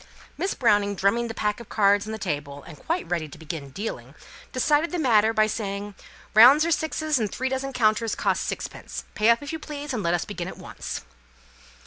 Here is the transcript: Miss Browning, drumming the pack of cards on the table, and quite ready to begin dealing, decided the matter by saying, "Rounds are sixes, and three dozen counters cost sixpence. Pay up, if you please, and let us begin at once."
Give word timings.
Miss 0.35 0.55
Browning, 0.55 0.95
drumming 0.95 1.27
the 1.27 1.35
pack 1.35 1.59
of 1.59 1.69
cards 1.69 2.07
on 2.07 2.11
the 2.11 2.17
table, 2.17 2.63
and 2.63 2.75
quite 2.83 3.07
ready 3.07 3.29
to 3.29 3.37
begin 3.37 3.69
dealing, 3.69 4.15
decided 4.51 4.89
the 4.89 4.97
matter 4.97 5.31
by 5.31 5.45
saying, 5.45 5.93
"Rounds 6.33 6.65
are 6.65 6.71
sixes, 6.71 7.19
and 7.19 7.31
three 7.31 7.49
dozen 7.49 7.71
counters 7.71 8.15
cost 8.15 8.41
sixpence. 8.41 9.03
Pay 9.13 9.29
up, 9.29 9.43
if 9.43 9.53
you 9.53 9.59
please, 9.59 9.93
and 9.93 10.01
let 10.01 10.15
us 10.15 10.25
begin 10.25 10.47
at 10.47 10.57
once." 10.57 11.01